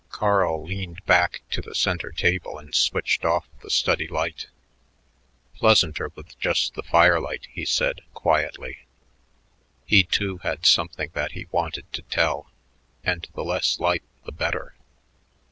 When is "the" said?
1.61-1.75, 3.61-3.69, 6.73-6.81, 13.35-13.43, 14.25-14.31